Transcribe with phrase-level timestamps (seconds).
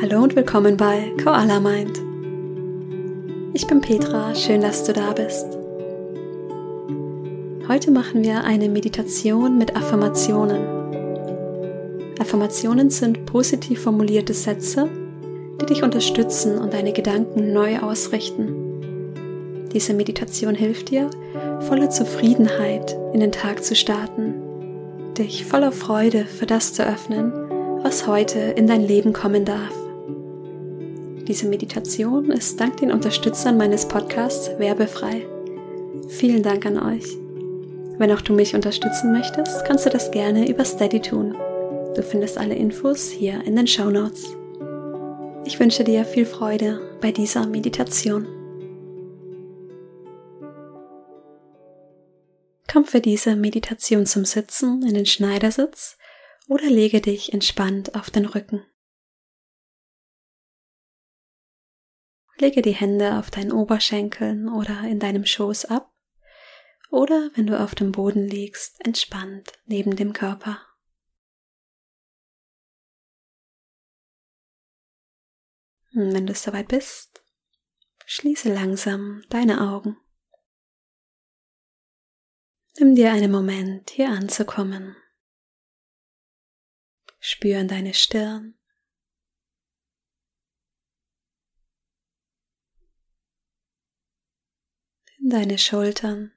[0.00, 1.98] Hallo und willkommen bei Koala Mind.
[3.52, 5.58] Ich bin Petra, schön, dass du da bist.
[7.66, 10.60] Heute machen wir eine Meditation mit Affirmationen.
[12.20, 14.88] Affirmationen sind positiv formulierte Sätze,
[15.60, 19.66] die dich unterstützen und deine Gedanken neu ausrichten.
[19.72, 21.10] Diese Meditation hilft dir,
[21.62, 24.34] voller Zufriedenheit in den Tag zu starten,
[25.18, 27.32] dich voller Freude für das zu öffnen,
[27.82, 29.87] was heute in dein Leben kommen darf.
[31.28, 35.26] Diese Meditation ist dank den Unterstützern meines Podcasts werbefrei.
[36.08, 37.04] Vielen Dank an euch.
[37.98, 41.36] Wenn auch du mich unterstützen möchtest, kannst du das gerne über Steady tun.
[41.94, 44.24] Du findest alle Infos hier in den Show Notes.
[45.44, 48.26] Ich wünsche dir viel Freude bei dieser Meditation.
[52.72, 55.98] Komm für diese Meditation zum Sitzen in den Schneidersitz
[56.48, 58.62] oder lege dich entspannt auf den Rücken.
[62.40, 65.92] Lege die Hände auf deinen Oberschenkeln oder in deinem Schoß ab
[66.90, 70.64] oder wenn du auf dem Boden liegst, entspannt neben dem Körper.
[75.94, 77.22] Und wenn du soweit bist,
[78.06, 79.96] schließe langsam deine Augen.
[82.78, 84.96] Nimm dir einen Moment, hier anzukommen.
[87.18, 88.57] Spür in deine Stirn
[95.30, 96.32] deine Schultern.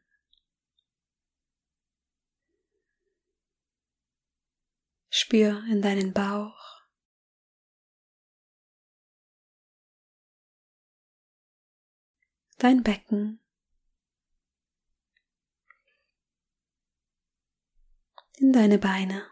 [5.10, 6.84] Spür in deinen Bauch.
[12.58, 13.40] Dein Becken.
[18.38, 19.28] In deine Beine.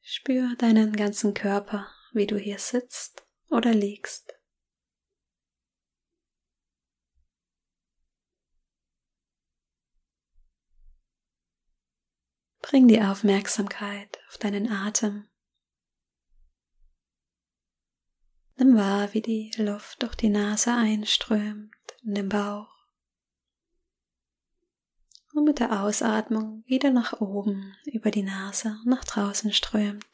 [0.00, 3.21] Spür deinen ganzen Körper, wie du hier sitzt
[3.52, 4.34] oder liegst.
[12.60, 15.28] Bring die Aufmerksamkeit auf deinen Atem.
[18.56, 22.72] Nimm wahr, wie die Luft durch die Nase einströmt in den Bauch
[25.34, 30.11] und mit der Ausatmung wieder nach oben über die Nase nach draußen strömt.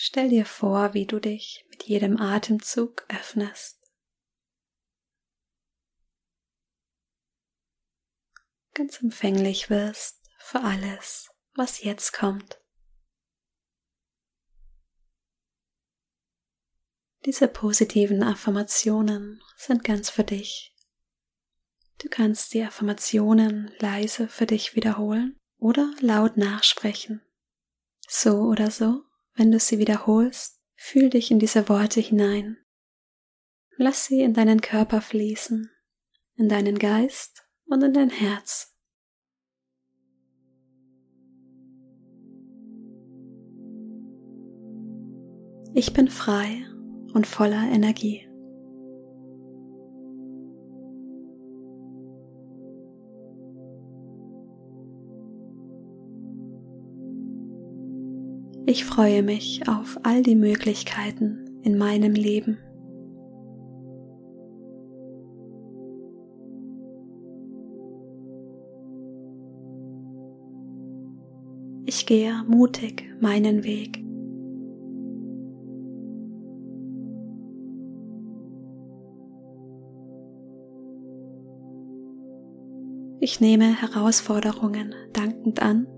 [0.00, 3.82] Stell dir vor, wie du dich mit jedem Atemzug öffnest.
[8.74, 12.62] Ganz empfänglich wirst für alles, was jetzt kommt.
[17.24, 20.76] Diese positiven Affirmationen sind ganz für dich.
[22.00, 27.20] Du kannst die Affirmationen leise für dich wiederholen oder laut nachsprechen.
[28.06, 29.07] So oder so
[29.38, 32.58] wenn du sie wiederholst, fühl dich in diese Worte hinein.
[33.76, 35.70] Lass sie in deinen Körper fließen,
[36.34, 38.74] in deinen Geist und in dein Herz.
[45.74, 46.66] Ich bin frei
[47.14, 48.27] und voller Energie.
[58.78, 62.58] Ich freue mich auf all die Möglichkeiten in meinem Leben.
[71.86, 73.98] Ich gehe mutig meinen Weg.
[83.18, 85.88] Ich nehme Herausforderungen dankend an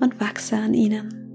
[0.00, 1.27] und wachse an ihnen.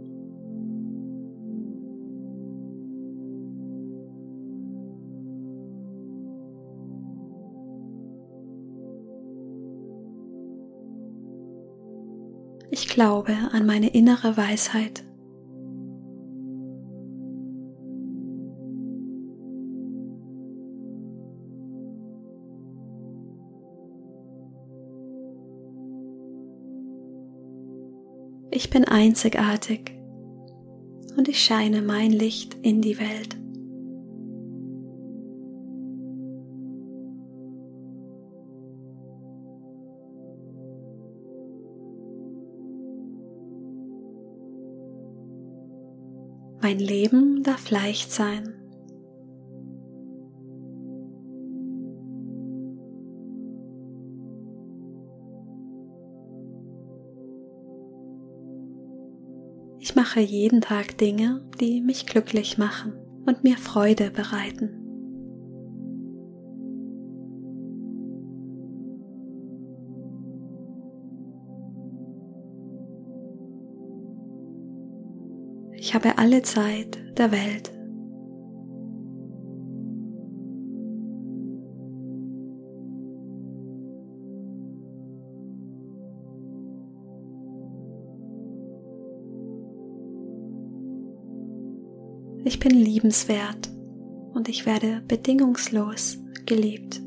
[12.75, 15.03] Ich glaube an meine innere Weisheit.
[28.49, 29.91] Ich bin einzigartig
[31.15, 33.42] und ich scheine mein Licht in die Welt.
[46.63, 48.53] Mein Leben darf leicht sein.
[59.79, 62.93] Ich mache jeden Tag Dinge, die mich glücklich machen
[63.25, 64.82] und mir Freude bereiten.
[75.93, 77.71] Ich habe alle Zeit der Welt.
[92.43, 93.69] Ich bin liebenswert
[94.33, 96.17] und ich werde bedingungslos
[96.47, 97.03] geliebt.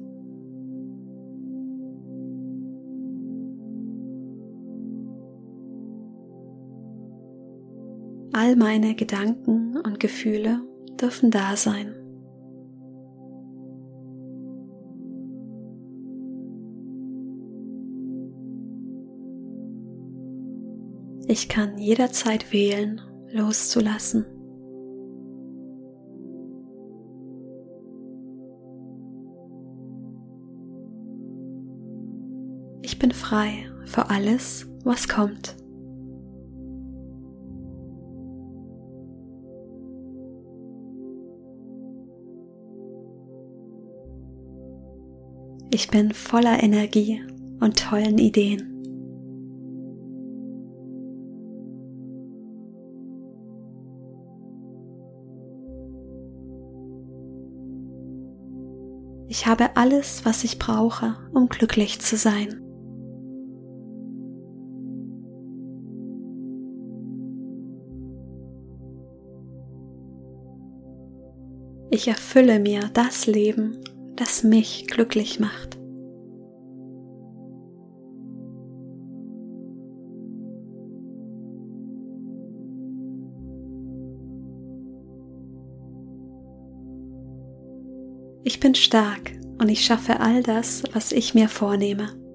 [8.38, 10.61] All meine Gedanken und Gefühle
[11.00, 11.94] dürfen da sein.
[21.27, 23.00] Ich kann jederzeit wählen,
[23.33, 24.27] loszulassen.
[32.82, 35.56] Ich bin frei für alles, was kommt.
[45.71, 47.21] Ich bin voller Energie
[47.61, 48.73] und tollen Ideen.
[59.29, 62.63] Ich habe alles, was ich brauche, um glücklich zu sein.
[71.91, 73.79] Ich erfülle mir das Leben,
[74.17, 75.79] das mich glücklich macht.
[88.43, 92.25] Ich bin stark und ich schaffe all das, was ich mir vornehme.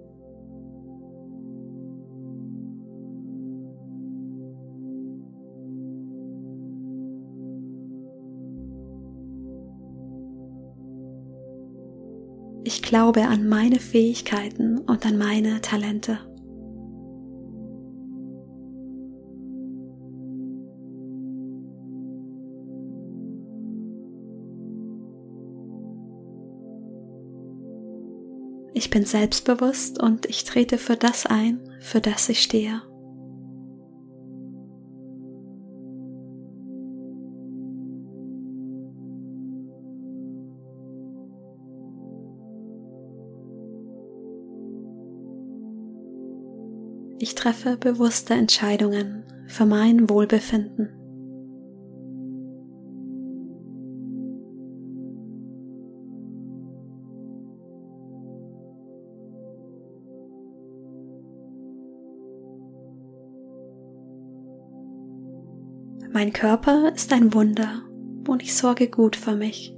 [12.63, 16.19] Ich glaube an meine Fähigkeiten und an meine Talente.
[28.73, 32.81] Ich bin selbstbewusst und ich trete für das ein, für das ich stehe.
[47.21, 50.89] Ich treffe bewusste Entscheidungen für mein Wohlbefinden.
[66.11, 67.83] Mein Körper ist ein Wunder
[68.27, 69.75] und ich sorge gut für mich.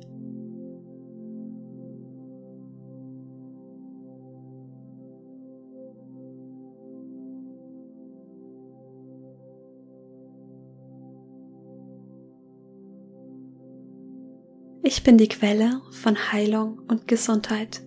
[14.86, 17.82] Ich bin die Quelle von Heilung und Gesundheit.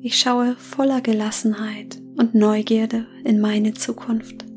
[0.00, 4.47] Ich schaue voller Gelassenheit und Neugierde in meine Zukunft.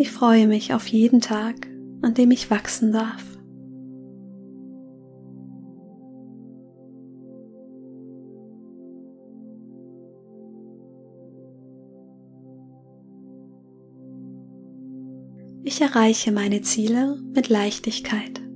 [0.00, 1.66] Ich freue mich auf jeden Tag,
[2.02, 3.24] an dem ich wachsen darf.
[15.64, 18.47] Ich erreiche meine Ziele mit Leichtigkeit.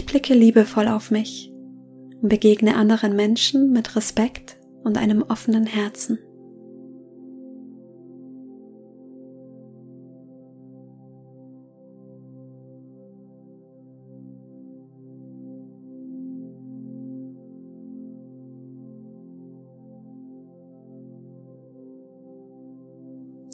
[0.00, 1.52] Ich blicke liebevoll auf mich
[2.22, 6.18] und begegne anderen Menschen mit Respekt und einem offenen Herzen.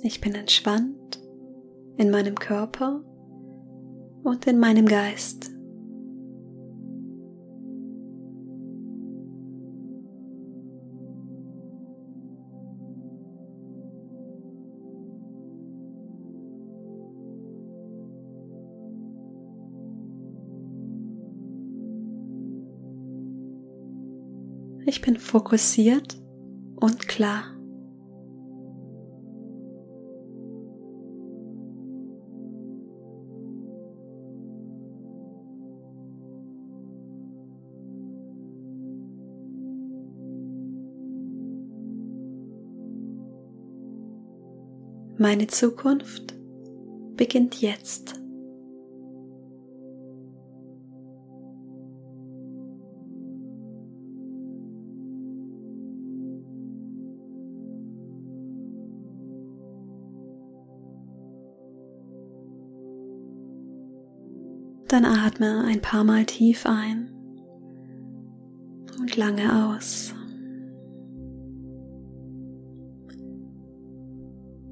[0.04, 1.20] Ich bin entspannt
[1.96, 3.02] in meinem Körper
[4.22, 5.55] und in meinem Geist.
[24.88, 26.16] Ich bin fokussiert
[26.76, 27.42] und klar.
[45.18, 46.34] Meine Zukunft
[47.16, 48.20] beginnt jetzt.
[64.88, 67.10] Dann atme ein paar Mal tief ein
[68.98, 70.14] und lange aus.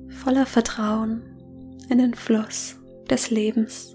[0.08, 1.22] Voller Vertrauen
[1.88, 2.76] in den Fluss
[3.10, 3.93] des Lebens.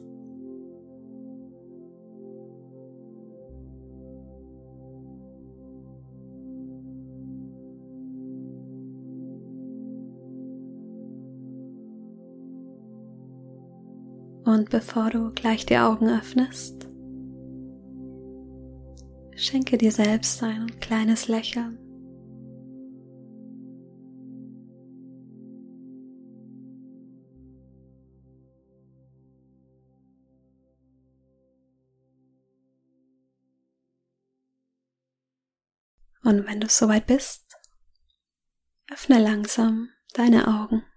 [14.50, 16.88] Und bevor du gleich die Augen öffnest,
[19.36, 21.78] schenke dir selbst ein kleines Lächeln.
[36.24, 37.56] Und wenn du soweit bist,
[38.92, 40.89] öffne langsam deine Augen.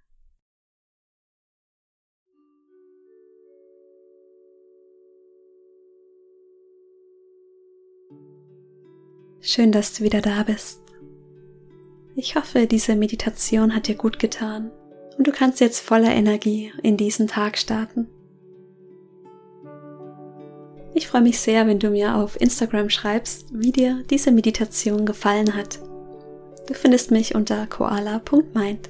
[9.55, 10.81] Schön, dass du wieder da bist.
[12.17, 14.71] Ich hoffe, diese Meditation hat dir gut getan
[15.19, 18.07] und du kannst jetzt voller Energie in diesen Tag starten.
[20.95, 25.55] Ich freue mich sehr, wenn du mir auf Instagram schreibst, wie dir diese Meditation gefallen
[25.55, 25.81] hat.
[26.67, 28.89] Du findest mich unter koala.mind.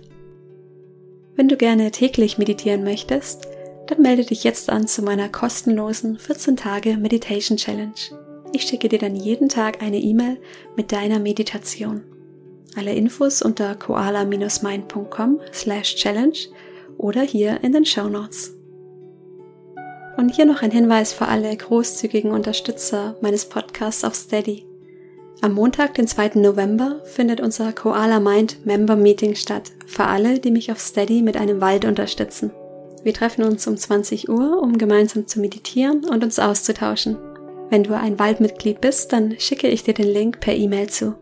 [1.35, 3.49] Wenn du gerne täglich meditieren möchtest,
[3.89, 8.32] dann melde dich jetzt an zu meiner kostenlosen 14 Tage Meditation Challenge.
[8.53, 10.39] Ich schicke dir dann jeden Tag eine E-Mail
[10.77, 12.03] mit deiner Meditation.
[12.77, 16.49] Alle Infos unter koala-mind.com slash challenge
[16.99, 18.55] oder hier in den Show Notes.
[20.19, 24.67] Und hier noch ein Hinweis für alle großzügigen Unterstützer meines Podcasts auf Steady.
[25.41, 26.33] Am Montag, den 2.
[26.35, 31.37] November, findet unser Koala Mind Member Meeting statt, für alle, die mich auf Steady mit
[31.37, 32.53] einem Wald unterstützen.
[33.03, 37.32] Wir treffen uns um 20 Uhr, um gemeinsam zu meditieren und uns auszutauschen.
[37.73, 41.15] Wenn du ein Waldmitglied bist, dann schicke ich dir den Link per E-Mail zu.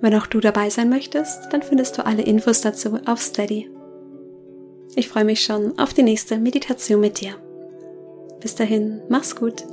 [0.00, 3.68] Wenn auch du dabei sein möchtest, dann findest du alle Infos dazu auf Steady.
[4.94, 7.34] Ich freue mich schon auf die nächste Meditation mit dir.
[8.40, 9.64] Bis dahin, mach's gut,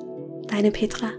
[0.48, 1.12] deine Petra.